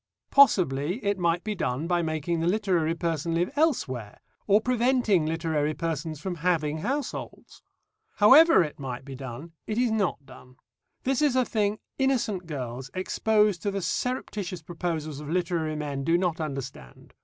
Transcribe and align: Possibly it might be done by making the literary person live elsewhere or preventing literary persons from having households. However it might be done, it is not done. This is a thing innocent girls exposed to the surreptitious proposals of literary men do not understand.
Possibly 0.31 0.95
it 1.05 1.19
might 1.19 1.43
be 1.43 1.53
done 1.53 1.85
by 1.85 2.01
making 2.01 2.39
the 2.39 2.47
literary 2.47 2.95
person 2.95 3.35
live 3.35 3.51
elsewhere 3.55 4.19
or 4.47 4.59
preventing 4.59 5.27
literary 5.27 5.75
persons 5.75 6.19
from 6.19 6.37
having 6.41 6.79
households. 6.79 7.61
However 8.15 8.63
it 8.63 8.79
might 8.79 9.05
be 9.05 9.13
done, 9.13 9.51
it 9.67 9.77
is 9.77 9.91
not 9.91 10.25
done. 10.25 10.55
This 11.03 11.21
is 11.21 11.35
a 11.35 11.45
thing 11.45 11.77
innocent 11.99 12.47
girls 12.47 12.89
exposed 12.95 13.61
to 13.61 13.69
the 13.69 13.83
surreptitious 13.83 14.63
proposals 14.63 15.19
of 15.19 15.29
literary 15.29 15.75
men 15.75 16.03
do 16.03 16.17
not 16.17 16.41
understand. 16.41 17.13